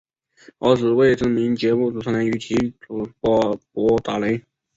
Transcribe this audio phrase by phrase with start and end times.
[0.57, 4.41] 儿子为知名节目主持人与体育主播傅达仁。